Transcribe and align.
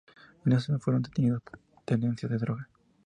Ese 0.47 0.71
año 0.71 0.79
fueron 0.79 1.03
detenidos 1.03 1.43
por 1.43 1.59
tenencia 1.85 2.27
de 2.27 2.39
droga. 2.39 2.67